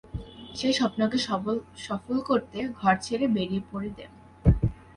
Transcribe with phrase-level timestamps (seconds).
[0.57, 1.17] সেই স্বপ্নকে
[1.87, 4.11] সফল করতে ঘর ছেড়ে বেরিয়ে পড়ে দেব।